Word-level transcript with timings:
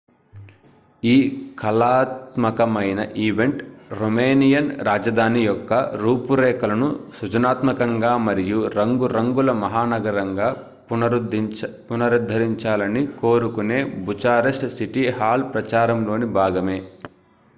ఈ 1.03 1.15
కళాత్మకమైన 1.59 3.01
event 3.25 3.59
romanian 3.95 4.65
రాజధాని 4.87 5.41
యొక్క 5.41 5.71
రూపురేఖలను 6.01 6.87
సృజనాత్మకంగా 7.17 8.13
మరియు 8.27 8.61
రంగు 8.77 9.09
రంగుల 9.15 9.51
మహానగరంగా 9.61 10.49
పునరుద్ధరించాలని 11.89 13.03
కోరుకొనే 13.21 13.79
bucharest 14.07 14.65
city 14.79 15.05
hall 15.19 15.43
ప్రచారంలోని 15.53 16.29
భాగమే 16.39 16.79